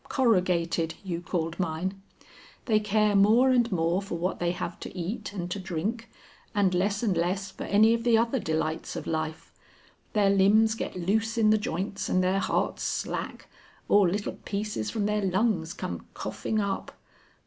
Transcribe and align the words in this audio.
'Corrugated' 0.09 0.95
you 1.03 1.21
called 1.21 1.59
mine. 1.59 2.01
They 2.65 2.79
care 2.79 3.15
more 3.15 3.51
and 3.51 3.71
more 3.71 4.01
for 4.01 4.17
what 4.17 4.39
they 4.39 4.49
have 4.49 4.79
to 4.79 4.97
eat 4.97 5.31
and 5.31 5.47
to 5.51 5.59
drink, 5.59 6.09
and 6.55 6.73
less 6.73 7.03
and 7.03 7.15
less 7.15 7.51
for 7.51 7.65
any 7.65 7.93
of 7.93 8.03
the 8.03 8.17
other 8.17 8.39
delights 8.39 8.95
of 8.95 9.05
life. 9.05 9.53
Their 10.13 10.31
limbs 10.31 10.73
get 10.73 10.95
loose 10.95 11.37
in 11.37 11.51
the 11.51 11.57
joints, 11.59 12.09
and 12.09 12.23
their 12.23 12.39
hearts 12.39 12.81
slack, 12.81 13.47
or 13.87 14.09
little 14.09 14.39
pieces 14.43 14.89
from 14.89 15.05
their 15.05 15.21
lungs 15.21 15.71
come 15.71 16.07
coughing 16.15 16.59
up. 16.59 16.93